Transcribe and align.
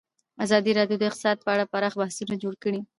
ازادي 0.43 0.71
راډیو 0.79 0.99
د 0.99 1.03
اقتصاد 1.09 1.37
په 1.41 1.49
اړه 1.53 1.69
پراخ 1.71 1.93
بحثونه 2.01 2.35
جوړ 2.43 2.53
کړي. 2.63 2.81